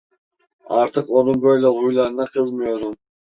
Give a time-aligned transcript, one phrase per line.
[0.69, 2.95] Artık onun böyle huylarına kızmıyorum…